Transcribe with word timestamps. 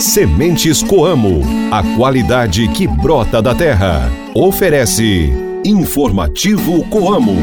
Sementes 0.00 0.82
Coamo, 0.82 1.42
a 1.70 1.82
qualidade 1.96 2.66
que 2.68 2.86
brota 2.86 3.40
da 3.40 3.54
terra. 3.54 4.10
Oferece 4.34 5.30
Informativo 5.64 6.84
Coamo. 6.88 7.36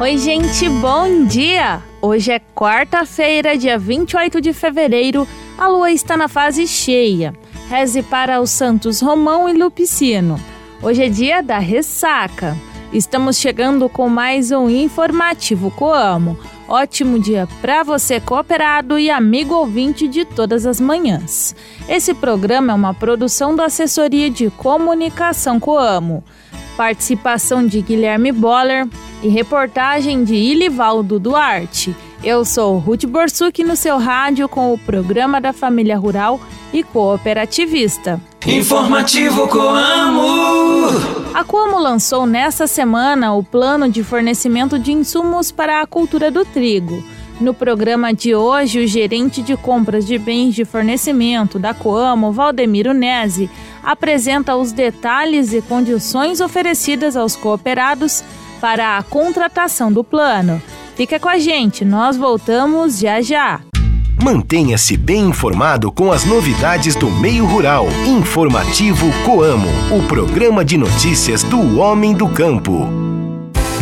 Oi, 0.00 0.18
gente, 0.18 0.68
bom 0.68 1.24
dia! 1.24 1.82
Hoje 2.00 2.32
é 2.32 2.40
quarta-feira, 2.54 3.56
dia 3.56 3.78
28 3.78 4.40
de 4.40 4.52
fevereiro, 4.52 5.28
a 5.56 5.68
lua 5.68 5.90
está 5.90 6.16
na 6.16 6.28
fase 6.28 6.66
cheia. 6.66 7.34
Reze 7.68 8.02
para 8.02 8.40
os 8.40 8.50
santos 8.50 9.00
Romão 9.00 9.48
e 9.48 9.52
Lupicino. 9.52 10.40
Hoje 10.80 11.02
é 11.02 11.08
dia 11.08 11.42
da 11.42 11.58
ressaca. 11.58 12.56
Estamos 12.92 13.36
chegando 13.36 13.88
com 13.88 14.08
mais 14.08 14.52
um 14.52 14.70
informativo 14.70 15.72
Coamo. 15.72 16.38
Ótimo 16.68 17.18
dia 17.18 17.48
para 17.60 17.82
você, 17.82 18.20
cooperado 18.20 18.96
e 18.96 19.10
amigo 19.10 19.56
ouvinte 19.56 20.06
de 20.06 20.24
todas 20.24 20.64
as 20.64 20.80
manhãs. 20.80 21.54
Esse 21.88 22.14
programa 22.14 22.72
é 22.72 22.76
uma 22.76 22.94
produção 22.94 23.56
da 23.56 23.64
Assessoria 23.64 24.30
de 24.30 24.50
Comunicação 24.50 25.58
Coamo. 25.58 26.22
Participação 26.76 27.66
de 27.66 27.82
Guilherme 27.82 28.30
Boller 28.30 28.86
e 29.20 29.28
reportagem 29.28 30.22
de 30.22 30.36
Ilivaldo 30.36 31.18
Duarte. 31.18 31.94
Eu 32.22 32.44
sou 32.44 32.78
Ruth 32.78 33.04
Borsuk 33.04 33.64
no 33.64 33.74
seu 33.74 33.98
rádio 33.98 34.48
com 34.48 34.72
o 34.72 34.78
programa 34.78 35.40
da 35.40 35.52
Família 35.52 35.98
Rural 35.98 36.40
e 36.72 36.84
Cooperativista. 36.84 38.20
Informativo 38.48 39.46
Coamo! 39.46 40.88
A 41.34 41.44
Coamo 41.44 41.78
lançou 41.78 42.24
nesta 42.24 42.66
semana 42.66 43.34
o 43.34 43.44
plano 43.44 43.90
de 43.90 44.02
fornecimento 44.02 44.78
de 44.78 44.90
insumos 44.90 45.52
para 45.52 45.82
a 45.82 45.86
cultura 45.86 46.30
do 46.30 46.46
trigo. 46.46 47.04
No 47.38 47.52
programa 47.52 48.10
de 48.10 48.34
hoje, 48.34 48.82
o 48.82 48.86
gerente 48.86 49.42
de 49.42 49.54
compras 49.54 50.06
de 50.06 50.16
bens 50.16 50.54
de 50.54 50.64
fornecimento 50.64 51.58
da 51.58 51.74
Coamo, 51.74 52.32
Valdemiro 52.32 52.94
Nese, 52.94 53.50
apresenta 53.82 54.56
os 54.56 54.72
detalhes 54.72 55.52
e 55.52 55.60
condições 55.60 56.40
oferecidas 56.40 57.18
aos 57.18 57.36
cooperados 57.36 58.24
para 58.62 58.96
a 58.96 59.02
contratação 59.02 59.92
do 59.92 60.02
plano. 60.02 60.60
Fica 60.96 61.20
com 61.20 61.28
a 61.28 61.38
gente, 61.38 61.84
nós 61.84 62.16
voltamos 62.16 62.98
já 62.98 63.20
já. 63.20 63.60
Mantenha-se 64.22 64.96
bem 64.96 65.26
informado 65.28 65.92
com 65.92 66.10
as 66.10 66.24
novidades 66.24 66.96
do 66.96 67.08
meio 67.08 67.46
rural. 67.46 67.86
Informativo 68.04 69.06
Coamo, 69.24 69.68
o 69.96 70.02
programa 70.08 70.64
de 70.64 70.76
notícias 70.76 71.44
do 71.44 71.78
homem 71.78 72.12
do 72.12 72.28
campo. 72.28 72.88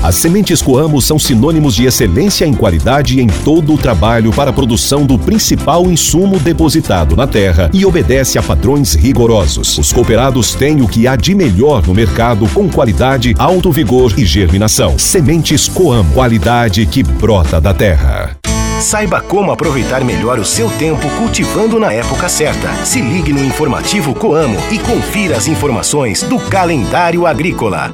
As 0.03 0.15
sementes 0.17 0.61
Coamo 0.61 1.01
são 1.01 1.19
sinônimos 1.19 1.75
de 1.75 1.87
excelência 1.87 2.45
em 2.45 2.53
qualidade 2.53 3.19
em 3.19 3.27
todo 3.27 3.73
o 3.75 3.79
trabalho 3.79 4.31
para 4.31 4.51
a 4.51 4.53
produção 4.53 5.07
do 5.07 5.19
principal 5.19 5.91
insumo 5.91 6.39
depositado 6.39 7.17
na 7.17 7.27
terra 7.27 7.71
e 7.73 7.85
obedece 7.87 8.39
a 8.39 8.43
padrões 8.43 8.95
rigorosos. 8.95 9.79
Os 9.79 9.91
cooperados 9.91 10.55
têm 10.55 10.83
o 10.83 10.87
que 10.87 11.09
há 11.09 11.17
de 11.17 11.35
melhor 11.35 11.85
no 11.87 11.95
mercado 11.95 12.47
com 12.51 12.69
qualidade, 12.69 13.35
alto 13.39 13.73
vigor 13.73 14.13
e 14.19 14.25
germinação. 14.25 14.99
Sementes 14.99 15.67
Coamo, 15.67 16.13
qualidade 16.13 16.85
que 16.85 17.03
brota 17.03 17.59
da 17.59 17.73
terra. 17.73 18.37
Saiba 18.81 19.23
como 19.23 19.51
aproveitar 19.51 20.05
melhor 20.05 20.39
o 20.39 20.45
seu 20.45 20.69
tempo 20.71 21.09
cultivando 21.17 21.81
na 21.81 21.93
época 21.93 22.29
certa. 22.29 22.73
Se 22.85 23.01
ligue 23.01 23.33
no 23.33 23.43
informativo 23.43 24.15
Coamo 24.15 24.59
e 24.71 24.79
confira 24.79 25.37
as 25.37 25.49
informações 25.49 26.23
do 26.23 26.39
calendário 26.39 27.27
agrícola. 27.27 27.91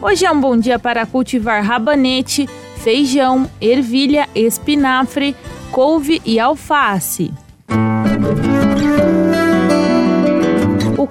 Hoje 0.00 0.24
é 0.24 0.30
um 0.30 0.40
bom 0.40 0.56
dia 0.56 0.78
para 0.78 1.04
cultivar 1.04 1.62
rabanete, 1.62 2.48
feijão, 2.76 3.48
ervilha, 3.60 4.28
espinafre, 4.34 5.36
couve 5.70 6.22
e 6.24 6.40
alface. 6.40 7.32
O 7.68 9.23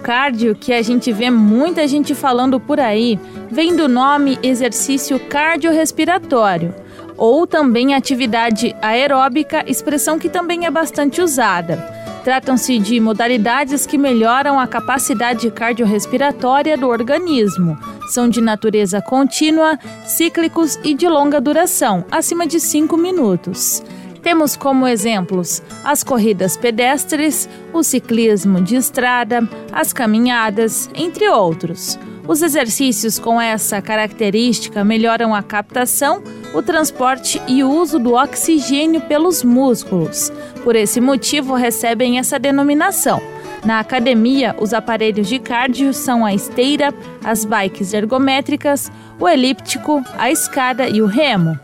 cardio, 0.04 0.54
que 0.54 0.74
a 0.74 0.82
gente 0.82 1.14
vê 1.14 1.30
muita 1.30 1.88
gente 1.88 2.14
falando 2.14 2.60
por 2.60 2.78
aí, 2.78 3.18
vem 3.50 3.74
do 3.74 3.88
nome 3.88 4.38
exercício 4.44 5.18
cardiorrespiratório, 5.18 6.76
ou 7.16 7.48
também 7.48 7.96
atividade 7.96 8.76
aeróbica, 8.82 9.64
expressão 9.66 10.20
que 10.20 10.28
também 10.28 10.66
é 10.66 10.70
bastante 10.70 11.22
usada. 11.22 11.78
Tratam-se 12.24 12.80
de 12.80 13.00
modalidades 13.00 13.86
que 13.86 13.98
melhoram 13.98 14.60
a 14.60 14.68
capacidade 14.68 15.50
cardiorrespiratória 15.52 16.78
do 16.78 16.88
organismo. 16.88 17.78
São 18.10 18.30
de 18.30 18.42
natureza 18.42 19.02
contínua, 19.02 19.78
cíclicos 20.06 20.80
e 20.84 20.94
de 20.94 21.08
longa 21.08 21.40
duração, 21.42 22.06
acima 22.12 22.46
de 22.46 22.60
5 22.60 22.96
minutos. 22.96 23.84
Temos 24.24 24.56
como 24.56 24.88
exemplos 24.88 25.62
as 25.84 26.02
corridas 26.02 26.56
pedestres, 26.56 27.48
o 27.74 27.84
ciclismo 27.84 28.62
de 28.62 28.78
estrada, 28.78 29.48
as 29.72 29.92
caminhadas, 29.92 30.90
entre 30.96 31.30
outros. 31.30 32.00
Os 32.26 32.42
exercícios 32.42 33.20
com 33.20 33.40
essa 33.40 33.82
característica 33.82 34.82
melhoram 34.82 35.36
a 35.36 35.44
captação, 35.44 36.24
o 36.54 36.62
transporte 36.62 37.42
e 37.50 37.66
o 37.66 37.70
uso 37.70 38.00
do 38.00 38.14
oxigênio 38.14 39.02
pelos 39.02 39.44
músculos. 39.44 40.32
Por 40.64 40.74
esse 40.74 41.02
motivo, 41.02 41.54
recebem 41.54 42.18
essa 42.18 42.40
denominação. 42.40 43.22
Na 43.66 43.80
academia, 43.80 44.56
os 44.58 44.74
aparelhos 44.74 45.28
de 45.28 45.38
cardio 45.38 45.94
são 45.94 46.26
a 46.26 46.34
esteira, 46.34 46.94
as 47.22 47.44
bikes 47.44 47.94
ergométricas, 47.94 48.90
o 49.20 49.28
elíptico, 49.28 50.02
a 50.18 50.32
escada 50.32 50.88
e 50.88 51.02
o 51.02 51.06
remo. 51.06 51.60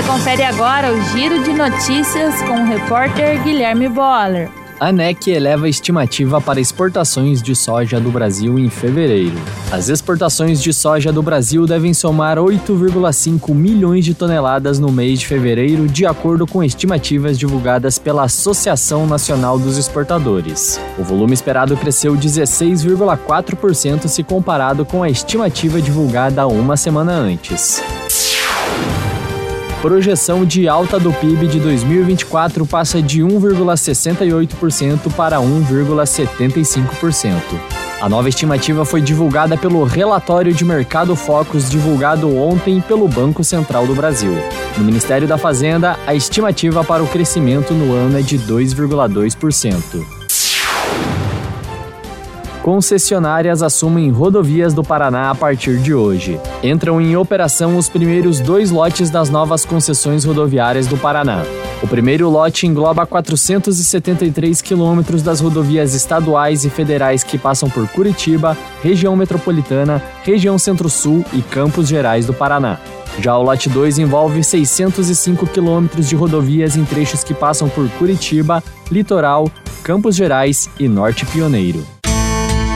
Você 0.00 0.08
confere 0.08 0.42
agora 0.42 0.94
o 0.94 1.02
giro 1.08 1.42
de 1.42 1.52
notícias 1.52 2.40
com 2.44 2.54
o 2.54 2.64
repórter 2.64 3.42
Guilherme 3.42 3.86
Boller. 3.86 4.48
A 4.80 4.90
NEC 4.90 5.28
eleva 5.28 5.66
a 5.66 5.68
estimativa 5.68 6.40
para 6.40 6.58
exportações 6.58 7.42
de 7.42 7.54
soja 7.54 8.00
do 8.00 8.10
Brasil 8.10 8.58
em 8.58 8.70
fevereiro. 8.70 9.36
As 9.70 9.90
exportações 9.90 10.62
de 10.62 10.72
soja 10.72 11.12
do 11.12 11.22
Brasil 11.22 11.66
devem 11.66 11.92
somar 11.92 12.38
8,5 12.38 13.54
milhões 13.54 14.02
de 14.02 14.14
toneladas 14.14 14.78
no 14.78 14.90
mês 14.90 15.20
de 15.20 15.26
fevereiro, 15.26 15.86
de 15.86 16.06
acordo 16.06 16.46
com 16.46 16.64
estimativas 16.64 17.38
divulgadas 17.38 17.98
pela 17.98 18.22
Associação 18.22 19.06
Nacional 19.06 19.58
dos 19.58 19.76
Exportadores. 19.76 20.80
O 20.98 21.04
volume 21.04 21.34
esperado 21.34 21.76
cresceu 21.76 22.14
16,4% 22.14 24.08
se 24.08 24.22
comparado 24.22 24.86
com 24.86 25.02
a 25.02 25.10
estimativa 25.10 25.78
divulgada 25.78 26.46
uma 26.46 26.74
semana 26.74 27.12
antes. 27.12 27.82
Projeção 29.80 30.44
de 30.44 30.68
alta 30.68 31.00
do 31.00 31.10
PIB 31.10 31.46
de 31.48 31.58
2024 31.58 32.66
passa 32.66 33.00
de 33.00 33.22
1,68% 33.22 35.10
para 35.14 35.38
1,75%. 35.38 37.34
A 37.98 38.06
nova 38.06 38.28
estimativa 38.28 38.84
foi 38.84 39.00
divulgada 39.00 39.56
pelo 39.56 39.82
Relatório 39.84 40.52
de 40.52 40.66
Mercado 40.66 41.16
Focus 41.16 41.70
divulgado 41.70 42.36
ontem 42.36 42.78
pelo 42.82 43.08
Banco 43.08 43.42
Central 43.42 43.86
do 43.86 43.94
Brasil. 43.94 44.34
No 44.76 44.84
Ministério 44.84 45.26
da 45.26 45.38
Fazenda, 45.38 45.98
a 46.06 46.14
estimativa 46.14 46.84
para 46.84 47.02
o 47.02 47.08
crescimento 47.08 47.72
no 47.72 47.94
ano 47.94 48.18
é 48.18 48.22
de 48.22 48.38
2,2%. 48.38 50.19
Concessionárias 52.62 53.62
assumem 53.62 54.10
rodovias 54.10 54.74
do 54.74 54.84
Paraná 54.84 55.30
a 55.30 55.34
partir 55.34 55.78
de 55.78 55.94
hoje. 55.94 56.38
Entram 56.62 57.00
em 57.00 57.16
operação 57.16 57.78
os 57.78 57.88
primeiros 57.88 58.38
dois 58.38 58.70
lotes 58.70 59.08
das 59.08 59.30
novas 59.30 59.64
concessões 59.64 60.26
rodoviárias 60.26 60.86
do 60.86 60.98
Paraná. 60.98 61.42
O 61.82 61.88
primeiro 61.88 62.28
lote 62.28 62.66
engloba 62.66 63.06
473 63.06 64.60
quilômetros 64.60 65.22
das 65.22 65.40
rodovias 65.40 65.94
estaduais 65.94 66.66
e 66.66 66.68
federais 66.68 67.24
que 67.24 67.38
passam 67.38 67.70
por 67.70 67.88
Curitiba, 67.88 68.54
região 68.82 69.16
metropolitana, 69.16 70.02
região 70.22 70.58
centro-sul 70.58 71.24
e 71.32 71.40
Campos 71.40 71.88
Gerais 71.88 72.26
do 72.26 72.34
Paraná. 72.34 72.78
Já 73.20 73.38
o 73.38 73.42
lote 73.42 73.70
2 73.70 73.98
envolve 73.98 74.44
605 74.44 75.46
quilômetros 75.46 76.06
de 76.06 76.14
rodovias 76.14 76.76
em 76.76 76.84
trechos 76.84 77.24
que 77.24 77.32
passam 77.32 77.70
por 77.70 77.88
Curitiba, 77.92 78.62
Litoral, 78.90 79.50
Campos 79.82 80.14
Gerais 80.14 80.68
e 80.78 80.86
Norte 80.86 81.24
Pioneiro. 81.24 81.99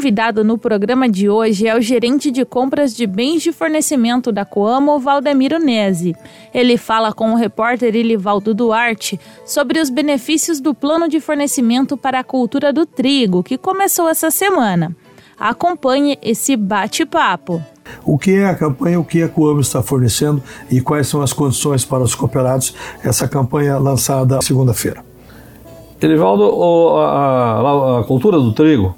Convidado 0.00 0.42
no 0.42 0.56
programa 0.56 1.06
de 1.06 1.28
hoje 1.28 1.68
é 1.68 1.76
o 1.76 1.80
gerente 1.82 2.30
de 2.30 2.42
compras 2.42 2.96
de 2.96 3.06
bens 3.06 3.42
de 3.42 3.52
fornecimento 3.52 4.32
da 4.32 4.46
Coamo, 4.46 4.98
Valdemiro 4.98 5.58
Nese. 5.58 6.16
Ele 6.54 6.78
fala 6.78 7.12
com 7.12 7.32
o 7.32 7.36
repórter 7.36 7.94
Ilivaldo 7.94 8.54
Duarte 8.54 9.20
sobre 9.44 9.78
os 9.78 9.90
benefícios 9.90 10.58
do 10.58 10.72
plano 10.72 11.06
de 11.06 11.20
fornecimento 11.20 11.98
para 11.98 12.20
a 12.20 12.24
cultura 12.24 12.72
do 12.72 12.86
trigo, 12.86 13.42
que 13.42 13.58
começou 13.58 14.08
essa 14.08 14.30
semana. 14.30 14.96
Acompanhe 15.38 16.18
esse 16.22 16.56
bate-papo. 16.56 17.62
O 18.02 18.16
que 18.16 18.36
é 18.36 18.46
a 18.46 18.54
campanha, 18.54 18.98
o 18.98 19.04
que 19.04 19.22
a 19.22 19.28
Coamo 19.28 19.60
está 19.60 19.82
fornecendo 19.82 20.42
e 20.70 20.80
quais 20.80 21.08
são 21.08 21.20
as 21.20 21.34
condições 21.34 21.84
para 21.84 22.02
os 22.02 22.14
cooperados, 22.14 22.74
essa 23.04 23.28
campanha 23.28 23.76
lançada 23.76 24.40
segunda-feira. 24.40 25.04
Elivaldo, 26.00 26.96
a, 26.96 27.98
a, 27.98 28.00
a, 28.00 28.04
cultura 28.04 28.38
do 28.38 28.52
trigo, 28.52 28.94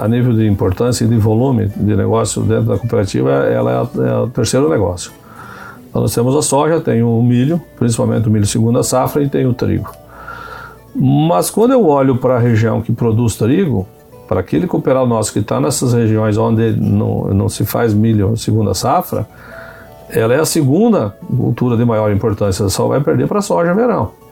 a 0.00 0.08
nível 0.08 0.32
de 0.32 0.46
importância 0.46 1.04
e 1.04 1.08
de 1.08 1.16
volume 1.16 1.66
de 1.66 1.96
negócio 1.96 2.42
dentro 2.42 2.64
da 2.64 2.78
cooperativa, 2.78 3.30
ela 3.30 3.88
é, 3.94 4.08
é 4.08 4.16
o 4.16 4.28
terceiro 4.28 4.68
negócio. 4.68 5.12
Então 5.88 6.02
nós 6.02 6.14
temos 6.14 6.34
a 6.34 6.42
soja, 6.42 6.80
tem 6.80 7.02
o 7.02 7.22
milho, 7.22 7.60
principalmente 7.78 8.28
o 8.28 8.30
milho 8.30 8.46
segunda 8.46 8.82
safra, 8.82 9.22
e 9.22 9.28
tem 9.28 9.46
o 9.46 9.54
trigo. 9.54 9.90
Mas 10.94 11.50
quando 11.50 11.72
eu 11.72 11.86
olho 11.86 12.16
para 12.16 12.36
a 12.36 12.38
região 12.38 12.80
que 12.80 12.92
produz 12.92 13.36
trigo, 13.36 13.86
para 14.26 14.40
aquele 14.40 14.66
cooperado 14.66 15.06
nosso 15.06 15.32
que 15.32 15.38
está 15.38 15.60
nessas 15.60 15.92
regiões 15.92 16.36
onde 16.36 16.72
não, 16.72 17.24
não 17.34 17.48
se 17.48 17.64
faz 17.64 17.92
milho 17.92 18.36
segunda 18.36 18.74
safra, 18.74 19.26
ela 20.08 20.34
é 20.34 20.40
a 20.40 20.44
segunda 20.44 21.16
cultura 21.36 21.76
de 21.76 21.84
maior 21.84 22.10
importância, 22.12 22.68
só 22.68 22.88
vai 22.88 23.00
perder 23.00 23.26
para 23.26 23.38
a 23.38 23.42
soja 23.42 23.74
verão. 23.74 24.23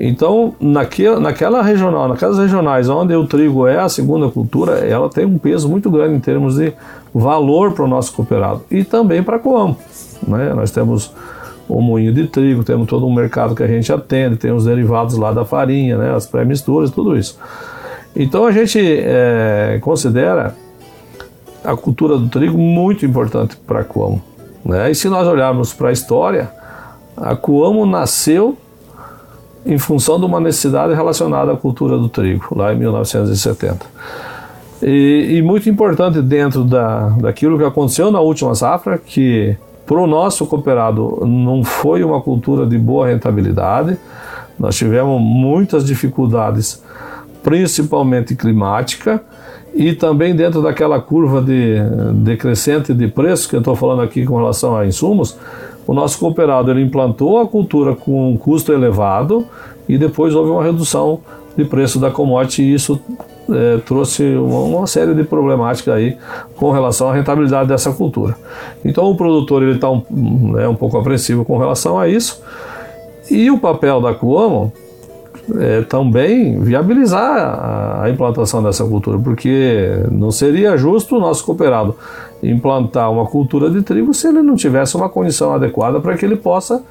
Então, 0.00 0.54
naquela, 0.60 1.18
naquela 1.18 1.60
regional, 1.60 2.06
naquelas 2.06 2.38
regionais 2.38 2.88
onde 2.88 3.14
o 3.16 3.26
trigo 3.26 3.66
é 3.66 3.80
a 3.80 3.88
segunda 3.88 4.28
cultura, 4.30 4.78
ela 4.78 5.08
tem 5.08 5.24
um 5.24 5.38
peso 5.38 5.68
muito 5.68 5.90
grande 5.90 6.14
em 6.14 6.20
termos 6.20 6.54
de 6.54 6.72
valor 7.12 7.72
para 7.72 7.84
o 7.84 7.88
nosso 7.88 8.12
cooperado 8.12 8.62
e 8.70 8.84
também 8.84 9.24
para 9.24 9.36
a 9.36 9.38
Coamo. 9.40 9.76
Né? 10.26 10.54
Nós 10.54 10.70
temos 10.70 11.12
o 11.68 11.80
moinho 11.80 12.14
de 12.14 12.28
trigo, 12.28 12.62
temos 12.62 12.86
todo 12.86 13.06
um 13.06 13.12
mercado 13.12 13.56
que 13.56 13.62
a 13.62 13.66
gente 13.66 13.92
atende, 13.92 14.36
tem 14.36 14.52
os 14.52 14.64
derivados 14.64 15.16
lá 15.16 15.32
da 15.32 15.44
farinha, 15.44 15.98
né? 15.98 16.14
as 16.14 16.26
pré-misturas, 16.26 16.92
tudo 16.92 17.16
isso. 17.16 17.36
Então 18.14 18.46
a 18.46 18.52
gente 18.52 18.78
é, 18.80 19.78
considera 19.82 20.54
a 21.64 21.76
cultura 21.76 22.16
do 22.16 22.28
trigo 22.28 22.56
muito 22.56 23.04
importante 23.04 23.56
para 23.66 23.80
a 23.80 23.84
Coamo. 23.84 24.22
Né? 24.64 24.92
E 24.92 24.94
se 24.94 25.08
nós 25.08 25.26
olharmos 25.26 25.72
para 25.72 25.88
a 25.88 25.92
história, 25.92 26.50
a 27.16 27.34
Coamo 27.34 27.84
nasceu 27.84 28.56
em 29.68 29.76
função 29.76 30.18
de 30.18 30.24
uma 30.24 30.40
necessidade 30.40 30.94
relacionada 30.94 31.52
à 31.52 31.56
cultura 31.56 31.98
do 31.98 32.08
trigo, 32.08 32.48
lá 32.56 32.72
em 32.72 32.78
1970. 32.78 33.84
E, 34.82 35.36
e 35.36 35.42
muito 35.42 35.68
importante 35.68 36.22
dentro 36.22 36.64
da, 36.64 37.10
daquilo 37.10 37.58
que 37.58 37.64
aconteceu 37.64 38.10
na 38.10 38.18
última 38.18 38.54
safra, 38.54 38.96
que 38.96 39.56
para 39.86 39.98
o 39.98 40.06
nosso 40.06 40.46
cooperado 40.46 41.22
não 41.26 41.62
foi 41.62 42.02
uma 42.02 42.20
cultura 42.20 42.64
de 42.64 42.78
boa 42.78 43.08
rentabilidade, 43.08 43.98
nós 44.58 44.74
tivemos 44.74 45.20
muitas 45.20 45.84
dificuldades, 45.84 46.82
principalmente 47.42 48.34
climática, 48.34 49.22
e 49.74 49.92
também 49.92 50.34
dentro 50.34 50.62
daquela 50.62 51.00
curva 51.00 51.42
de 51.42 51.76
decrescente 52.14 52.94
de 52.94 53.06
preço 53.06 53.48
que 53.48 53.54
eu 53.54 53.60
estou 53.60 53.76
falando 53.76 54.02
aqui 54.02 54.24
com 54.24 54.36
relação 54.36 54.76
a 54.76 54.86
insumos, 54.86 55.36
o 55.88 55.94
nosso 55.94 56.18
cooperado 56.18 56.70
ele 56.70 56.82
implantou 56.82 57.38
a 57.38 57.48
cultura 57.48 57.96
com 57.96 58.30
um 58.30 58.36
custo 58.36 58.74
elevado 58.74 59.46
e 59.88 59.96
depois 59.96 60.34
houve 60.34 60.50
uma 60.50 60.62
redução 60.62 61.20
de 61.56 61.64
preço 61.64 61.98
da 61.98 62.10
commodity 62.10 62.62
e 62.62 62.74
isso 62.74 63.00
é, 63.50 63.78
trouxe 63.78 64.22
uma, 64.36 64.60
uma, 64.60 64.86
série 64.86 65.14
de 65.14 65.24
problemáticas 65.24 65.94
aí 65.94 66.18
com 66.56 66.70
relação 66.70 67.08
à 67.08 67.14
rentabilidade 67.14 67.70
dessa 67.70 67.90
cultura. 67.90 68.36
Então 68.84 69.10
o 69.10 69.16
produtor 69.16 69.62
ele 69.62 69.76
está 69.76 69.90
um, 69.90 70.04
né, 70.52 70.68
um 70.68 70.74
pouco 70.74 70.98
apreensivo 70.98 71.42
com 71.42 71.56
relação 71.56 71.98
a 71.98 72.06
isso 72.06 72.42
e 73.30 73.50
o 73.50 73.58
papel 73.58 73.98
da 74.02 74.12
Cuomo 74.12 74.70
é, 75.56 75.80
também 75.80 76.60
viabilizar 76.60 77.38
a, 77.38 78.02
a, 78.02 78.10
implantação 78.10 78.62
dessa 78.62 78.84
cultura, 78.84 79.18
porque 79.18 80.02
não 80.10 80.30
seria 80.30 80.76
justo 80.76 81.16
o 81.16 81.20
nosso 81.20 81.44
cooperado 81.46 81.96
implantar 82.42 83.10
uma 83.10 83.26
cultura 83.26 83.70
de 83.70 83.82
trigo 83.82 84.14
se 84.14 84.28
ele 84.28 84.42
não 84.42 84.54
tivesse 84.54 84.96
uma 84.96 85.08
condição 85.08 85.52
adequada 85.52 86.00
para 86.00 86.16
que 86.16 86.24
ele 86.24 86.36
possa 86.36 86.82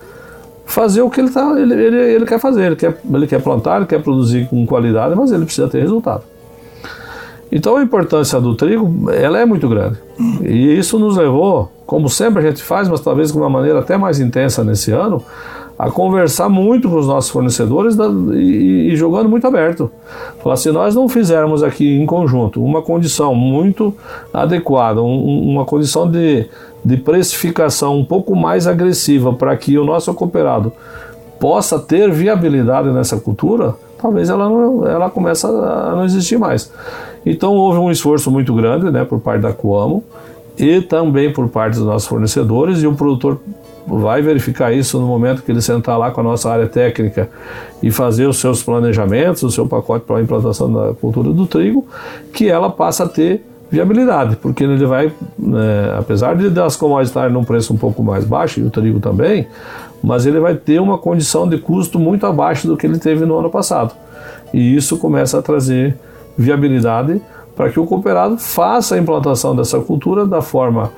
fazer 0.65 1.01
o 1.01 1.09
que 1.09 1.21
ele, 1.21 1.29
tá, 1.29 1.59
ele, 1.59 1.73
ele, 1.73 1.97
ele 1.97 2.25
quer 2.25 2.39
fazer. 2.39 2.65
Ele 2.65 2.75
quer, 2.75 2.99
ele 3.11 3.27
quer 3.27 3.41
plantar, 3.41 3.77
ele 3.77 3.85
quer 3.85 4.03
produzir 4.03 4.47
com 4.47 4.65
qualidade, 4.65 5.15
mas 5.15 5.31
ele 5.31 5.45
precisa 5.45 5.67
ter 5.67 5.81
resultado. 5.81 6.23
Então 7.51 7.77
a 7.77 7.83
importância 7.83 8.39
do 8.41 8.55
trigo 8.55 9.09
ela 9.11 9.39
é 9.39 9.45
muito 9.45 9.67
grande. 9.69 9.97
E 10.41 10.77
isso 10.77 10.99
nos 10.99 11.15
levou, 11.17 11.71
como 11.85 12.09
sempre 12.09 12.43
a 12.43 12.49
gente 12.49 12.61
faz, 12.61 12.87
mas 12.89 12.99
talvez 12.99 13.31
de 13.31 13.37
uma 13.37 13.49
maneira 13.49 13.79
até 13.79 13.97
mais 13.97 14.19
intensa 14.19 14.63
nesse 14.63 14.91
ano, 14.91 15.23
a 15.77 15.91
conversar 15.91 16.49
muito 16.49 16.89
com 16.89 16.97
os 16.97 17.05
nossos 17.05 17.29
fornecedores 17.29 17.95
e, 18.33 18.95
jogando 18.95 19.29
muito 19.29 19.45
aberto. 19.45 19.91
Falar, 20.41 20.55
se 20.55 20.71
nós 20.71 20.95
não 20.95 21.07
fizermos 21.07 21.61
aqui 21.61 21.97
em 21.97 22.05
conjunto 22.05 22.63
uma 22.63 22.81
condição 22.81 23.35
muito 23.35 23.93
adequada, 24.33 25.01
um, 25.01 25.51
uma 25.51 25.65
condição 25.65 26.09
de, 26.09 26.47
de 26.83 26.97
precificação 26.97 27.99
um 27.99 28.05
pouco 28.05 28.35
mais 28.35 28.65
agressiva 28.65 29.31
para 29.31 29.55
que 29.55 29.77
o 29.77 29.85
nosso 29.85 30.11
cooperado 30.15 30.73
possa 31.39 31.77
ter 31.77 32.11
viabilidade 32.11 32.89
nessa 32.89 33.17
cultura, 33.17 33.75
talvez 34.01 34.29
ela, 34.29 34.49
não, 34.49 34.87
ela 34.87 35.11
comece 35.11 35.45
a 35.45 35.93
não 35.95 36.05
existir 36.05 36.39
mais. 36.39 36.71
Então 37.29 37.53
houve 37.53 37.77
um 37.77 37.91
esforço 37.91 38.31
muito 38.31 38.53
grande 38.53 38.89
né, 38.89 39.03
por 39.03 39.19
parte 39.19 39.41
da 39.41 39.51
Coamo 39.51 40.03
e 40.57 40.81
também 40.81 41.31
por 41.31 41.49
parte 41.49 41.75
dos 41.75 41.85
nossos 41.85 42.07
fornecedores 42.07 42.81
e 42.81 42.87
o 42.87 42.93
produtor 42.93 43.39
vai 43.85 44.21
verificar 44.21 44.73
isso 44.73 44.97
no 44.99 45.05
momento 45.05 45.43
que 45.43 45.51
ele 45.51 45.61
sentar 45.61 45.97
lá 45.97 46.09
com 46.09 46.21
a 46.21 46.23
nossa 46.23 46.49
área 46.49 46.67
técnica 46.67 47.29
e 47.83 47.91
fazer 47.91 48.27
os 48.27 48.37
seus 48.37 48.63
planejamentos, 48.63 49.43
o 49.43 49.51
seu 49.51 49.67
pacote 49.67 50.05
para 50.05 50.17
a 50.17 50.21
implantação 50.21 50.71
da 50.71 50.93
cultura 50.93 51.31
do 51.31 51.45
trigo, 51.45 51.85
que 52.33 52.49
ela 52.49 52.69
passa 52.69 53.03
a 53.03 53.07
ter 53.07 53.45
viabilidade, 53.69 54.37
porque 54.37 54.63
ele 54.63 54.85
vai, 54.85 55.07
é, 55.07 55.95
apesar 55.97 56.35
de 56.35 56.49
das 56.49 56.75
commodities 56.75 57.09
estarem 57.09 57.33
num 57.33 57.43
preço 57.43 57.73
um 57.73 57.77
pouco 57.77 58.01
mais 58.01 58.25
baixo, 58.25 58.59
e 58.59 58.63
o 58.63 58.69
trigo 58.69 58.99
também, 58.99 59.47
mas 60.01 60.25
ele 60.25 60.39
vai 60.39 60.55
ter 60.55 60.79
uma 60.79 60.97
condição 60.97 61.47
de 61.47 61.57
custo 61.57 61.99
muito 61.99 62.25
abaixo 62.25 62.67
do 62.67 62.77
que 62.77 62.87
ele 62.87 62.97
teve 62.97 63.25
no 63.25 63.37
ano 63.37 63.49
passado. 63.49 63.93
E 64.53 64.75
isso 64.75 64.97
começa 64.97 65.39
a 65.39 65.41
trazer 65.41 65.97
viabilidade 66.37 67.21
para 67.55 67.69
que 67.69 67.79
o 67.79 67.85
cooperado 67.85 68.37
faça 68.37 68.95
a 68.95 68.97
implantação 68.97 69.55
dessa 69.55 69.79
cultura 69.79 70.25
da 70.25 70.41
forma 70.41 70.91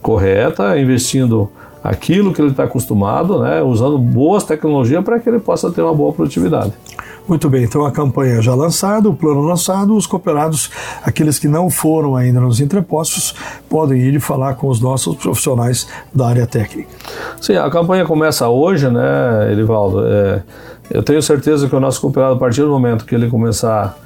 correta, 0.00 0.78
investindo 0.78 1.50
aquilo 1.82 2.32
que 2.32 2.40
ele 2.40 2.50
está 2.50 2.64
acostumado, 2.64 3.40
né, 3.40 3.62
usando 3.62 3.98
boas 3.98 4.44
tecnologias 4.44 5.04
para 5.04 5.18
que 5.18 5.28
ele 5.28 5.38
possa 5.38 5.70
ter 5.70 5.82
uma 5.82 5.94
boa 5.94 6.12
produtividade. 6.12 6.72
Muito 7.28 7.48
bem, 7.50 7.64
então 7.64 7.84
a 7.84 7.90
campanha 7.90 8.40
já 8.40 8.54
lançada, 8.54 9.08
o 9.08 9.14
plano 9.14 9.40
lançado, 9.40 9.96
os 9.96 10.06
cooperados, 10.06 10.70
aqueles 11.02 11.40
que 11.40 11.48
não 11.48 11.68
foram 11.68 12.14
ainda 12.14 12.40
nos 12.40 12.60
entrepostos, 12.60 13.34
podem 13.68 13.98
ir 13.98 14.14
e 14.14 14.20
falar 14.20 14.54
com 14.54 14.68
os 14.68 14.80
nossos 14.80 15.16
profissionais 15.16 15.88
da 16.14 16.28
área 16.28 16.46
técnica. 16.46 16.88
Sim, 17.40 17.56
a 17.56 17.68
campanha 17.68 18.04
começa 18.04 18.48
hoje, 18.48 18.88
né, 18.88 19.50
Elivaldo? 19.50 20.06
É, 20.06 20.42
eu 20.88 21.02
tenho 21.02 21.20
certeza 21.20 21.68
que 21.68 21.74
o 21.74 21.80
nosso 21.80 22.00
cooperado, 22.00 22.34
a 22.34 22.38
partir 22.38 22.62
do 22.62 22.68
momento 22.68 23.04
que 23.04 23.14
ele 23.14 23.28
começar 23.28 23.96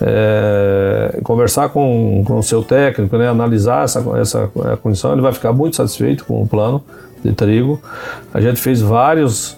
é, 0.00 1.20
conversar 1.22 1.70
com, 1.70 2.22
com 2.26 2.38
o 2.38 2.42
seu 2.42 2.62
técnico, 2.62 3.16
né, 3.16 3.28
analisar 3.28 3.84
essa, 3.84 4.04
essa 4.18 4.50
condição, 4.82 5.12
ele 5.12 5.22
vai 5.22 5.32
ficar 5.32 5.52
muito 5.52 5.76
satisfeito 5.76 6.24
com 6.24 6.42
o 6.42 6.46
plano 6.46 6.82
de 7.22 7.32
trigo. 7.32 7.80
A 8.32 8.40
gente 8.40 8.60
fez 8.60 8.80
vários 8.80 9.56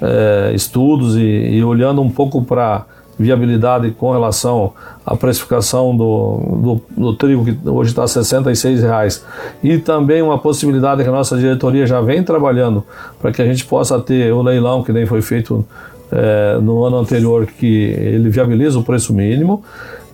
é, 0.00 0.52
estudos 0.54 1.16
e, 1.16 1.20
e, 1.20 1.64
olhando 1.64 2.00
um 2.00 2.10
pouco 2.10 2.42
para 2.42 2.86
viabilidade 3.18 3.90
com 3.90 4.10
relação 4.10 4.72
à 5.04 5.14
precificação 5.14 5.94
do, 5.94 6.80
do, 6.96 7.02
do 7.02 7.14
trigo, 7.14 7.44
que 7.44 7.56
hoje 7.68 7.90
está 7.90 8.02
R$ 8.02 8.08
66,00, 8.08 9.22
e 9.62 9.78
também 9.78 10.22
uma 10.22 10.38
possibilidade 10.38 11.02
que 11.02 11.08
a 11.08 11.12
nossa 11.12 11.36
diretoria 11.36 11.86
já 11.86 12.00
vem 12.00 12.24
trabalhando 12.24 12.84
para 13.20 13.30
que 13.30 13.42
a 13.42 13.44
gente 13.44 13.64
possa 13.66 14.00
ter 14.00 14.32
o 14.32 14.42
leilão 14.42 14.82
que 14.82 14.92
nem 14.92 15.04
foi 15.04 15.20
feito 15.20 15.64
é, 16.12 16.58
no 16.60 16.84
ano 16.84 16.98
anterior, 16.98 17.46
que 17.46 17.66
ele 17.66 18.28
viabiliza 18.28 18.78
o 18.78 18.84
preço 18.84 19.12
mínimo. 19.14 19.64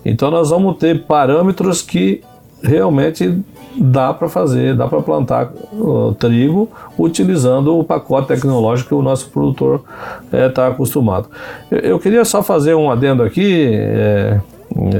Então 0.05 0.31
nós 0.31 0.49
vamos 0.49 0.77
ter 0.77 1.03
parâmetros 1.05 1.81
que 1.81 2.21
realmente 2.63 3.43
dá 3.75 4.13
para 4.13 4.27
fazer, 4.27 4.75
dá 4.75 4.87
para 4.87 5.01
plantar 5.01 5.51
uh, 5.73 6.13
trigo 6.15 6.69
utilizando 6.97 7.77
o 7.77 7.83
pacote 7.83 8.29
tecnológico 8.29 8.89
que 8.89 8.95
o 8.95 9.01
nosso 9.01 9.29
produtor 9.29 9.83
está 10.31 10.65
é, 10.65 10.67
acostumado. 10.67 11.27
Eu, 11.69 11.79
eu, 11.79 11.99
queria 11.99 12.25
só 12.25 12.41
fazer 12.41 12.75
um 12.75 12.89
adendo 12.89 13.23
aqui, 13.23 13.69
é, 13.73 14.39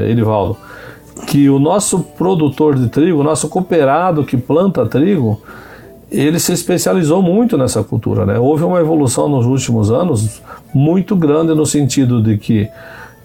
Edivaldo, 0.09 0.57
que 1.27 1.49
o 1.49 1.59
nosso 1.59 1.99
produtor 1.99 2.75
de 2.75 2.87
trigo, 2.87 3.19
o 3.19 3.23
nosso 3.23 3.49
cooperado 3.49 4.23
que 4.23 4.37
planta 4.37 4.85
trigo, 4.85 5.41
ele 6.11 6.39
se 6.39 6.51
especializou 6.53 7.21
muito 7.21 7.57
nessa 7.57 7.83
cultura. 7.83 8.25
Né? 8.25 8.39
Houve 8.39 8.63
uma 8.63 8.79
evolução 8.79 9.27
nos 9.29 9.45
últimos 9.45 9.91
anos 9.91 10.41
muito 10.73 11.15
grande 11.15 11.53
no 11.53 11.65
sentido 11.65 12.21
de 12.21 12.37
que 12.37 12.69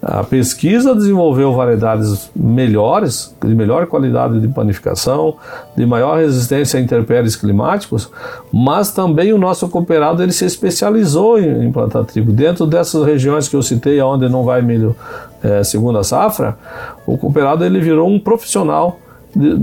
A 0.07 0.23
pesquisa 0.23 0.93
desenvolveu 0.93 1.51
variedades 1.51 2.29
melhores, 2.35 3.35
de 3.43 3.55
melhor 3.55 3.87
qualidade 3.87 4.39
de 4.39 4.47
panificação, 4.47 5.37
de 5.75 5.83
maior 5.83 6.19
resistência 6.19 6.79
a 6.79 6.83
intempéries 6.83 7.35
climáticos, 7.35 8.11
mas 8.53 8.91
também 8.91 9.33
o 9.33 9.37
nosso 9.39 9.67
cooperado 9.67 10.21
ele 10.21 10.31
se 10.31 10.45
especializou 10.45 11.39
em, 11.39 11.65
em 11.65 11.71
plantar 11.71 12.03
trigo. 12.03 12.31
Dentro 12.31 12.67
dessas 12.67 13.03
regiões 13.03 13.47
que 13.47 13.55
eu 13.55 13.63
citei, 13.63 13.99
onde 13.99 14.29
não 14.29 14.43
vai 14.43 14.61
milho 14.61 14.95
é, 15.41 15.63
segunda 15.63 16.03
safra, 16.03 16.55
o 17.07 17.17
cooperado 17.17 17.65
ele 17.65 17.79
virou 17.79 18.07
um 18.07 18.19
profissional 18.19 18.99
de, 19.35 19.55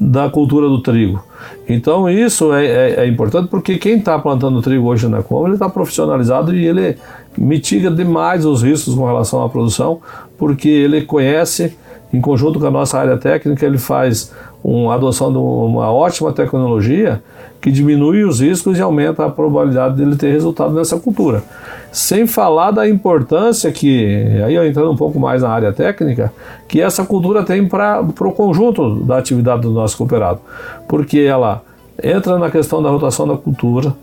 da 0.00 0.30
cultura 0.30 0.68
do 0.68 0.80
trigo. 0.80 1.20
Então 1.68 2.08
isso 2.08 2.52
é, 2.52 2.66
é, 2.66 2.94
é 3.00 3.06
importante 3.06 3.48
porque 3.48 3.78
quem 3.78 3.98
está 3.98 4.18
plantando 4.18 4.62
trigo 4.62 4.86
hoje 4.86 5.08
na 5.08 5.22
Como 5.22 5.46
ele 5.46 5.54
está 5.54 5.68
profissionalizado 5.68 6.54
e 6.54 6.66
ele 6.66 6.96
mitiga 7.36 7.90
demais 7.90 8.44
os 8.44 8.62
riscos 8.62 8.94
com 8.94 9.06
relação 9.06 9.42
à 9.42 9.48
produção, 9.48 10.00
porque 10.36 10.68
ele 10.68 11.02
conhece, 11.02 11.76
em 12.12 12.20
conjunto 12.20 12.58
com 12.58 12.66
a 12.66 12.70
nossa 12.70 12.98
área 12.98 13.16
técnica, 13.16 13.64
ele 13.64 13.78
faz 13.78 14.32
uma 14.62 14.94
adoção 14.94 15.32
de 15.32 15.38
uma 15.38 15.92
ótima 15.92 16.32
tecnologia 16.32 17.22
que 17.60 17.70
diminui 17.70 18.24
os 18.24 18.40
riscos 18.40 18.78
e 18.78 18.80
aumenta 18.80 19.24
a 19.24 19.30
probabilidade 19.30 19.96
dele 19.96 20.16
ter 20.16 20.30
resultado 20.30 20.74
nessa 20.74 20.98
cultura. 20.98 21.42
Sem 21.90 22.26
falar 22.26 22.70
da 22.70 22.88
importância 22.88 23.72
que, 23.72 24.40
aí 24.44 24.54
eu 24.54 24.66
entrando 24.66 24.90
um 24.90 24.96
pouco 24.96 25.18
mais 25.18 25.42
na 25.42 25.48
área 25.48 25.72
técnica, 25.72 26.32
que 26.68 26.80
essa 26.80 27.04
cultura 27.04 27.42
tem 27.42 27.66
para 27.66 28.00
o 28.00 28.32
conjunto 28.32 28.96
da 28.96 29.18
atividade 29.18 29.62
do 29.62 29.70
nosso 29.70 29.96
cooperado, 29.96 30.40
porque 30.86 31.20
ela 31.20 31.62
entra 32.02 32.38
na 32.38 32.50
questão 32.50 32.82
da 32.82 32.90
rotação 32.90 33.26
da 33.26 33.36
cultura, 33.36 33.94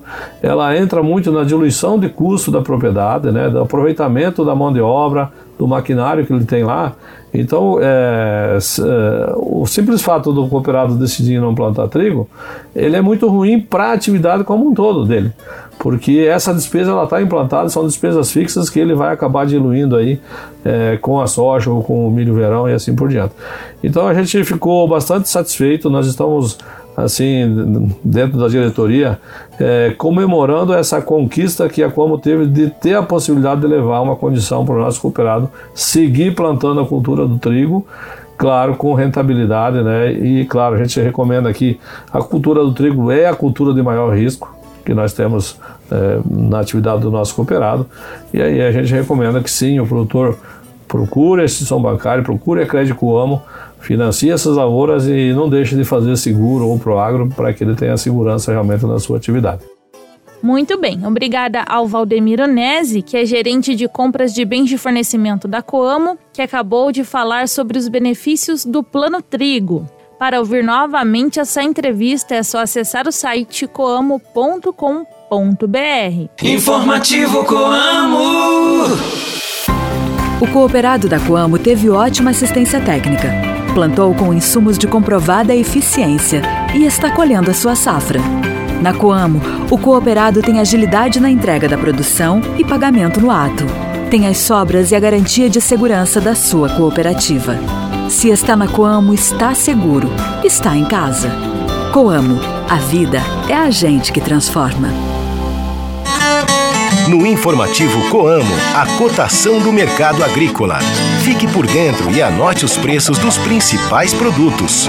ela 0.42 0.76
entra 0.78 1.02
muito 1.02 1.32
na 1.32 1.44
diluição 1.44 1.98
de 1.98 2.10
custo 2.10 2.52
da 2.52 2.62
propriedade, 2.62 3.32
né, 3.32 3.50
do 3.50 3.60
aproveitamento 3.60 4.44
da 4.44 4.54
mão 4.54 4.72
de 4.72 4.82
obra, 4.82 5.32
do 5.58 5.66
maquinário 5.68 6.26
que 6.26 6.34
ele 6.34 6.44
tem 6.44 6.64
lá. 6.64 6.94
Então, 7.34 7.78
é, 7.82 8.58
é, 8.58 9.34
o 9.36 9.66
simples 9.66 10.02
fato 10.02 10.32
do 10.32 10.48
cooperado 10.48 10.96
decidir 10.96 11.40
não 11.40 11.56
plantar 11.56 11.88
trigo, 11.88 12.30
ele 12.76 12.96
é 12.96 13.02
muito 13.02 13.28
ruim 13.28 13.60
para 13.60 13.86
a 13.86 13.94
atividade 13.94 14.44
como 14.44 14.70
um 14.70 14.74
todo 14.74 15.06
dele, 15.06 15.32
porque 15.80 16.28
essa 16.30 16.54
despesa 16.54 16.92
ela 16.92 17.04
está 17.04 17.22
implantada, 17.22 17.70
são 17.70 17.86
despesas 17.86 18.32
fixas 18.32 18.70
que 18.70 18.80
ele 18.80 18.94
vai 18.94 19.14
acabar 19.14 19.46
diluindo 19.46 19.96
aí 19.96 20.20
é, 20.64 20.98
com 21.02 21.20
a 21.20 21.28
soja 21.28 21.70
ou 21.70 21.84
com 21.84 22.08
o 22.08 22.12
milho 22.12 22.34
verão 22.34 22.70
e 22.70 22.74
assim 22.74 22.96
por 22.96 23.10
diante. 23.10 23.34
Então, 23.84 24.08
a 24.08 24.14
gente 24.14 24.44
ficou 24.44 24.88
bastante 24.88 25.28
satisfeito, 25.28 25.90
nós 25.90 26.08
estamos 26.08 26.58
assim, 26.96 27.92
dentro 28.04 28.40
da 28.40 28.48
diretoria, 28.48 29.20
é, 29.60 29.94
comemorando 29.98 30.74
essa 30.74 31.02
conquista 31.02 31.68
que 31.68 31.84
a 31.84 31.90
Como 31.90 32.18
teve 32.18 32.46
de 32.46 32.70
ter 32.70 32.96
a 32.96 33.04
possibilidade 33.04 33.62
de 33.62 33.68
levar 33.68 34.02
uma 34.02 34.16
condição 34.16 34.66
para 34.66 34.76
o 34.76 34.80
nosso 34.80 35.02
cooperado 35.02 35.50
seguir 35.74 36.34
plantando 36.36 36.80
a 36.80 36.86
cultura 36.86 37.26
do 37.28 37.38
trigo, 37.38 37.86
claro, 38.38 38.76
com 38.76 38.94
rentabilidade, 38.94 39.82
né? 39.82 40.12
E, 40.12 40.46
claro, 40.46 40.76
a 40.76 40.78
gente 40.78 41.00
recomenda 41.00 41.50
aqui, 41.50 41.80
a 42.12 42.22
cultura 42.22 42.64
do 42.64 42.74
trigo 42.74 43.12
é 43.12 43.28
a 43.28 43.36
cultura 43.36 43.74
de 43.74 43.82
maior 43.82 44.16
risco 44.16 44.54
que 44.86 44.94
nós 44.94 45.14
temos 45.14 45.60
é, 45.92 46.20
na 46.30 46.60
atividade 46.60 47.02
do 47.02 47.10
nosso 47.10 47.34
cooperado, 47.36 47.88
e 48.34 48.42
aí 48.42 48.62
a 48.62 48.72
gente 48.72 48.94
recomenda 48.94 49.42
que 49.42 49.50
sim, 49.50 49.80
o 49.80 49.88
produtor 49.88 50.38
procure 50.88 51.42
a 51.42 51.46
instituição 51.46 51.82
bancária, 51.82 52.24
procure 52.24 52.62
a 52.62 52.68
Crédito 52.68 53.18
Amo, 53.18 53.42
financie 53.86 54.32
essas 54.32 54.56
lavouras 54.56 55.08
e 55.08 55.32
não 55.34 55.48
deixe 55.48 55.76
de 55.76 55.84
fazer 55.84 56.18
seguro 56.18 56.68
ou 56.68 56.80
proagro 56.80 57.30
para 57.30 57.54
que 57.54 57.64
ele 57.64 57.76
tenha 57.76 57.96
segurança 57.98 58.52
realmente 58.52 58.86
na 58.86 59.00
sua 59.00 59.18
atividade. 59.18 59.62
Muito 60.42 60.80
bem, 60.80 61.06
obrigada 61.06 61.64
ao 61.68 61.88
Valdemir 61.88 62.40
Onese, 62.40 63.02
que 63.02 63.18
é 63.18 63.26
gerente 63.26 63.74
de 63.74 63.88
compras 63.88 64.34
de 64.34 64.46
bens 64.46 64.70
de 64.70 64.78
fornecimento 64.78 65.48
da 65.48 65.62
Coamo, 65.62 66.18
que 66.32 66.42
acabou 66.42 66.92
de 66.92 67.04
falar 67.04 67.48
sobre 67.48 67.80
os 67.80 67.88
benefícios 67.88 68.64
do 68.64 68.84
Plano 68.84 69.22
Trigo. 69.22 69.90
Para 70.20 70.40
ouvir 70.40 70.64
novamente 70.64 71.40
essa 71.40 71.64
entrevista 71.64 72.36
é 72.36 72.44
só 72.44 72.60
acessar 72.60 73.08
o 73.08 73.12
site 73.12 73.68
coamo.com.br. 73.68 75.06
Informativo 76.42 77.44
Coamo. 77.44 78.86
O 80.42 80.48
cooperado 80.54 81.10
da 81.10 81.20
Coamo 81.20 81.58
teve 81.58 81.90
ótima 81.90 82.32
assistência 82.32 82.80
técnica. 82.82 83.55
Plantou 83.76 84.16
com 84.16 84.34
insumos 84.34 84.78
de 84.78 84.88
comprovada 84.88 85.54
eficiência 85.54 86.42
e 86.74 86.86
está 86.86 87.12
colhendo 87.12 87.52
a 87.52 87.54
sua 87.54 87.76
safra. 87.76 88.22
Na 88.82 88.94
Coamo, 88.94 89.42
o 89.70 89.78
cooperado 89.78 90.42
tem 90.42 90.62
agilidade 90.62 91.20
na 91.20 91.30
entrega 91.30 91.68
da 91.68 91.78
produção 91.78 92.40
e 92.58 92.64
pagamento 92.64 93.20
no 93.20 93.30
ato. 93.30 93.66
Tem 94.10 94.28
as 94.28 94.38
sobras 94.38 94.92
e 94.92 94.96
a 94.96 95.00
garantia 95.00 95.50
de 95.50 95.60
segurança 95.60 96.22
da 96.22 96.34
sua 96.34 96.70
cooperativa. 96.70 97.60
Se 98.10 98.30
está 98.30 98.56
na 98.56 98.70
Coamo, 98.70 99.14
está 99.14 99.54
seguro. 99.54 100.10
Está 100.42 100.78
em 100.78 100.86
casa. 100.86 101.30
Coamo, 101.92 102.40
a 102.70 102.78
vida 102.78 103.22
é 103.50 103.56
a 103.56 103.70
gente 103.70 104.14
que 104.14 104.22
transforma. 104.22 104.88
No 107.10 107.28
informativo 107.28 108.10
Coamo, 108.10 108.56
a 108.74 108.86
cotação 108.98 109.60
do 109.60 109.74
mercado 109.74 110.24
agrícola. 110.24 110.80
Fique 111.26 111.48
por 111.52 111.66
dentro 111.66 112.12
e 112.12 112.22
anote 112.22 112.64
os 112.66 112.78
preços 112.78 113.18
dos 113.18 113.36
principais 113.40 114.14
produtos. 114.14 114.88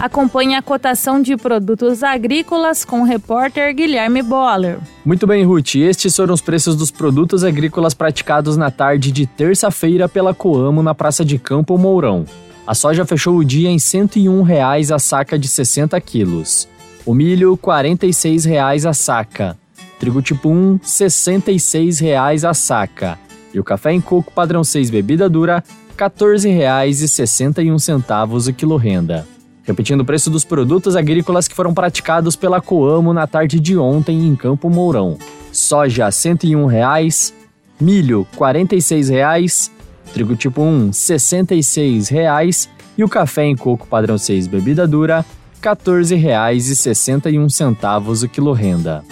Acompanhe 0.00 0.54
a 0.54 0.62
cotação 0.62 1.20
de 1.20 1.36
produtos 1.36 2.02
agrícolas 2.02 2.82
com 2.82 3.02
o 3.02 3.04
repórter 3.04 3.74
Guilherme 3.74 4.22
Boller. 4.22 4.78
Muito 5.04 5.26
bem, 5.26 5.44
Ruth. 5.44 5.74
Estes 5.74 6.16
foram 6.16 6.32
os 6.32 6.40
preços 6.40 6.76
dos 6.76 6.90
produtos 6.90 7.44
agrícolas 7.44 7.92
praticados 7.92 8.56
na 8.56 8.70
tarde 8.70 9.12
de 9.12 9.26
terça-feira 9.26 10.08
pela 10.08 10.32
Coamo 10.32 10.82
na 10.82 10.94
Praça 10.94 11.26
de 11.26 11.38
Campo 11.38 11.76
Mourão. 11.76 12.24
A 12.66 12.74
soja 12.74 13.04
fechou 13.04 13.36
o 13.36 13.44
dia 13.44 13.68
em 13.68 13.78
101 13.78 14.40
reais 14.40 14.90
a 14.90 14.98
saca 14.98 15.38
de 15.38 15.46
60 15.46 16.00
quilos. 16.00 16.66
O 17.04 17.12
milho, 17.12 17.52
R$ 17.52 17.58
46,00 17.58 18.88
a 18.88 18.94
saca. 18.94 19.65
Trigo 19.98 20.20
tipo 20.20 20.48
1, 20.48 20.72
R$ 20.74 20.80
66,00 20.84 22.48
a 22.48 22.54
saca. 22.54 23.18
E 23.52 23.60
o 23.60 23.64
café 23.64 23.92
em 23.92 24.00
coco 24.00 24.32
padrão 24.32 24.62
6 24.62 24.90
bebida 24.90 25.28
dura, 25.28 25.64
R$ 25.96 25.96
14,61 25.96 28.48
o 28.48 28.52
quilo 28.52 28.76
renda. 28.76 29.26
Repetindo 29.64 30.02
o 30.02 30.04
preço 30.04 30.30
dos 30.30 30.44
produtos 30.44 30.94
agrícolas 30.94 31.48
que 31.48 31.54
foram 31.54 31.72
praticados 31.74 32.36
pela 32.36 32.60
Coamo 32.60 33.12
na 33.12 33.26
tarde 33.26 33.58
de 33.58 33.76
ontem 33.76 34.24
em 34.26 34.36
Campo 34.36 34.70
Mourão. 34.70 35.18
Soja 35.50 36.04
R$ 36.04 36.10
101,00, 36.10 37.32
milho 37.80 38.24
R$ 38.32 38.38
46,00, 38.38 39.72
trigo 40.12 40.36
tipo 40.36 40.62
1 40.62 40.86
R$ 40.86 40.92
66,00 40.92 42.68
e 42.96 43.02
o 43.02 43.08
café 43.08 43.44
em 43.44 43.56
coco 43.56 43.88
padrão 43.88 44.16
6 44.16 44.46
bebida 44.46 44.86
dura 44.86 45.20
R$ 45.20 45.26
14,61 45.62 48.24
o 48.24 48.28
quilo 48.28 48.52
renda. 48.52 49.02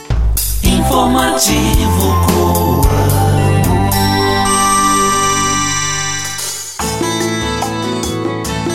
Informativo 0.66 2.24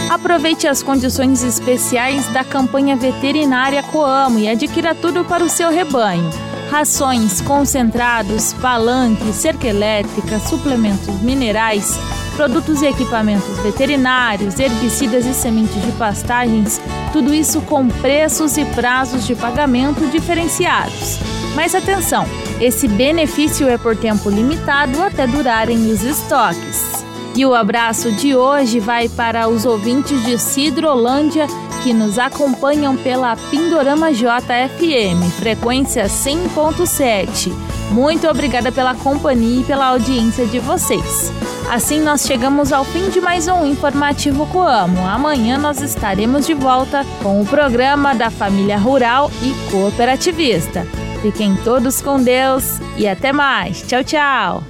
Aproveite 0.09 0.67
as 0.67 0.83
condições 0.83 1.43
especiais 1.43 2.27
da 2.27 2.43
campanha 2.43 2.95
veterinária 2.95 3.81
Coamo 3.81 4.37
e 4.37 4.47
adquira 4.47 4.93
tudo 4.93 5.25
para 5.25 5.43
o 5.43 5.49
seu 5.49 5.71
rebanho. 5.71 6.29
Rações, 6.69 7.41
concentrados, 7.41 8.53
palanque, 8.53 9.33
cerca 9.33 9.67
elétrica, 9.67 10.39
suplementos 10.39 11.19
minerais, 11.21 11.99
produtos 12.35 12.81
e 12.81 12.85
equipamentos 12.85 13.57
veterinários, 13.59 14.59
herbicidas 14.59 15.25
e 15.25 15.33
sementes 15.33 15.81
de 15.81 15.91
pastagens, 15.93 16.79
tudo 17.11 17.33
isso 17.33 17.59
com 17.61 17.87
preços 17.87 18.55
e 18.57 18.65
prazos 18.65 19.25
de 19.25 19.35
pagamento 19.35 20.05
diferenciados. 20.07 21.38
Mas 21.55 21.75
atenção, 21.75 22.25
esse 22.59 22.87
benefício 22.87 23.67
é 23.67 23.77
por 23.77 23.95
tempo 23.95 24.29
limitado 24.29 25.01
até 25.01 25.25
durarem 25.25 25.91
os 25.91 26.03
estoques. 26.03 27.05
E 27.35 27.45
o 27.45 27.53
abraço 27.53 28.11
de 28.11 28.35
hoje 28.35 28.79
vai 28.79 29.07
para 29.07 29.47
os 29.47 29.65
ouvintes 29.65 30.23
de 30.25 30.37
Cidrolândia 30.37 31.47
que 31.83 31.93
nos 31.93 32.19
acompanham 32.19 32.97
pela 32.97 33.35
Pindorama 33.49 34.11
JFM, 34.11 35.31
frequência 35.37 36.05
100.7. 36.05 37.51
Muito 37.91 38.27
obrigada 38.27 38.71
pela 38.71 38.93
companhia 38.93 39.61
e 39.61 39.63
pela 39.63 39.87
audiência 39.87 40.45
de 40.45 40.59
vocês. 40.59 41.31
Assim 41.69 42.01
nós 42.01 42.25
chegamos 42.25 42.73
ao 42.73 42.83
fim 42.83 43.09
de 43.09 43.21
mais 43.21 43.47
um 43.47 43.65
informativo 43.65 44.45
Coamo. 44.47 45.05
Amanhã 45.05 45.57
nós 45.57 45.81
estaremos 45.81 46.45
de 46.45 46.53
volta 46.53 47.05
com 47.23 47.41
o 47.41 47.45
programa 47.45 48.13
da 48.13 48.29
família 48.29 48.77
rural 48.77 49.31
e 49.41 49.71
cooperativista. 49.71 50.85
Fiquem 51.21 51.55
todos 51.63 52.01
com 52.01 52.21
Deus 52.21 52.79
e 52.97 53.07
até 53.07 53.33
mais. 53.33 53.83
Tchau, 53.83 54.03
tchau. 54.03 54.63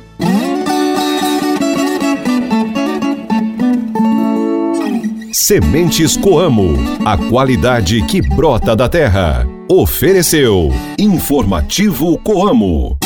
Sementes 5.32 6.15
Coamo, 6.15 6.75
a 7.06 7.18
qualidade 7.18 8.01
que 8.03 8.22
brota 8.22 8.75
da 8.75 8.88
terra. 8.88 9.48
Ofereceu 9.68 10.70
Informativo 10.98 12.18
Coamo. 12.20 12.98